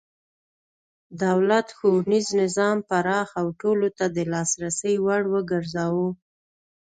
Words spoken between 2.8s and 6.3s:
پراخ او ټولو ته د لاسرسي وړ وګرځاوه.